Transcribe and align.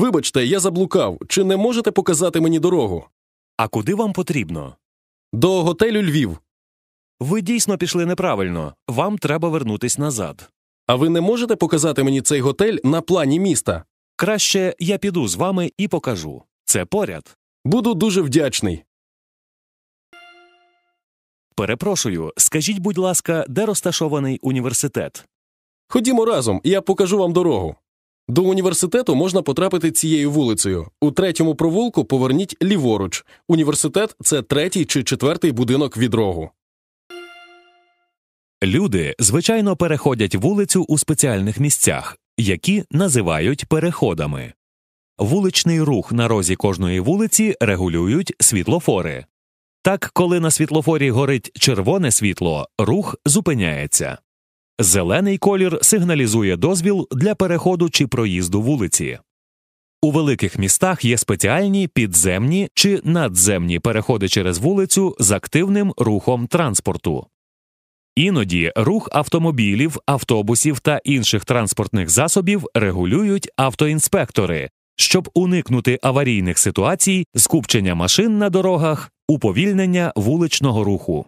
Вибачте, 0.00 0.46
я 0.46 0.60
заблукав. 0.60 1.18
Чи 1.28 1.44
не 1.44 1.56
можете 1.56 1.90
показати 1.90 2.40
мені 2.40 2.58
дорогу? 2.58 3.04
А 3.56 3.68
куди 3.68 3.94
вам 3.94 4.12
потрібно? 4.12 4.76
До 5.32 5.62
готелю 5.62 6.02
Львів. 6.02 6.38
Ви 7.20 7.40
дійсно 7.40 7.78
пішли 7.78 8.06
неправильно. 8.06 8.74
Вам 8.88 9.18
треба 9.18 9.48
вернутись 9.48 9.98
назад. 9.98 10.50
А 10.86 10.94
ви 10.94 11.08
не 11.08 11.20
можете 11.20 11.56
показати 11.56 12.02
мені 12.02 12.22
цей 12.22 12.40
готель 12.40 12.78
на 12.84 13.00
плані 13.00 13.40
міста? 13.40 13.84
Краще 14.16 14.74
я 14.78 14.98
піду 14.98 15.28
з 15.28 15.34
вами 15.34 15.72
і 15.78 15.88
покажу. 15.88 16.42
Це 16.64 16.84
поряд. 16.84 17.36
Буду 17.64 17.94
дуже 17.94 18.22
вдячний. 18.22 18.84
Перепрошую, 21.54 22.32
скажіть, 22.36 22.78
будь 22.78 22.98
ласка, 22.98 23.44
де 23.48 23.66
розташований 23.66 24.38
університет? 24.42 25.28
Ходімо 25.88 26.24
разом, 26.24 26.60
я 26.64 26.80
покажу 26.80 27.18
вам 27.18 27.32
дорогу. 27.32 27.76
До 28.30 28.42
університету 28.42 29.14
можна 29.14 29.42
потрапити 29.42 29.90
цією 29.90 30.30
вулицею. 30.30 30.86
У 31.00 31.10
третьому 31.10 31.54
провулку 31.54 32.04
поверніть 32.04 32.56
ліворуч. 32.62 33.24
Університет 33.48 34.16
це 34.22 34.42
третій 34.42 34.84
чи 34.84 35.04
четвертий 35.04 35.52
будинок 35.52 35.96
від 35.96 36.14
рогу. 36.14 36.50
Люди, 38.64 39.14
звичайно, 39.18 39.76
переходять 39.76 40.34
вулицю 40.34 40.82
у 40.82 40.98
спеціальних 40.98 41.60
місцях, 41.60 42.18
які 42.38 42.84
називають 42.90 43.66
переходами. 43.66 44.52
Вуличний 45.18 45.82
рух 45.82 46.12
на 46.12 46.28
розі 46.28 46.56
кожної 46.56 47.00
вулиці 47.00 47.56
регулюють 47.60 48.34
світлофори. 48.40 49.24
Так, 49.82 50.10
коли 50.12 50.40
на 50.40 50.50
світлофорі 50.50 51.10
горить 51.10 51.50
червоне 51.58 52.10
світло, 52.10 52.68
рух 52.78 53.16
зупиняється. 53.26 54.18
Зелений 54.82 55.38
колір 55.38 55.78
сигналізує 55.82 56.56
дозвіл 56.56 57.08
для 57.10 57.34
переходу 57.34 57.90
чи 57.90 58.06
проїзду 58.06 58.62
вулиці. 58.62 59.18
У 60.02 60.10
великих 60.10 60.58
містах 60.58 61.04
є 61.04 61.18
спеціальні 61.18 61.88
підземні 61.88 62.68
чи 62.74 63.00
надземні 63.04 63.78
переходи 63.78 64.28
через 64.28 64.58
вулицю 64.58 65.16
з 65.18 65.30
активним 65.30 65.94
рухом 65.96 66.46
транспорту. 66.46 67.26
Іноді 68.16 68.72
рух 68.76 69.08
автомобілів, 69.12 69.98
автобусів 70.06 70.80
та 70.80 71.00
інших 71.04 71.44
транспортних 71.44 72.10
засобів 72.10 72.66
регулюють 72.74 73.48
автоінспектори, 73.56 74.70
щоб 74.96 75.30
уникнути 75.34 75.98
аварійних 76.02 76.58
ситуацій, 76.58 77.24
скупчення 77.36 77.94
машин 77.94 78.38
на 78.38 78.50
дорогах, 78.50 79.10
уповільнення 79.28 80.12
вуличного 80.16 80.84
руху. 80.84 81.26